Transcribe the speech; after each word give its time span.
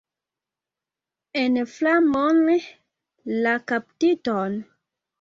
En 1.43 1.59
flamon 1.75 2.41
la 3.45 3.57
kaptiton! 3.75 4.63